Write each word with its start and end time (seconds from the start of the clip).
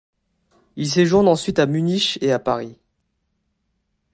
Il 0.77 0.89
séjourne 0.89 1.27
ensuite 1.27 1.59
à 1.59 1.67
Munich 1.67 2.17
et 2.23 2.31
à 2.31 2.39
Paris. 2.39 2.75